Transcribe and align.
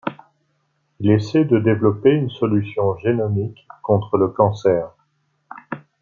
Il 0.99 1.11
essaie 1.11 1.45
de 1.45 1.59
développer 1.59 2.09
une 2.09 2.31
solution 2.31 2.97
génomique 2.97 3.67
contre 3.83 4.17
le 4.17 4.29
cancer. 4.29 4.89